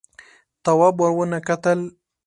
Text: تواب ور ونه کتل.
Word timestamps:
تواب 0.63 0.95
ور 1.01 1.11
ونه 1.17 1.39
کتل. 1.47 1.79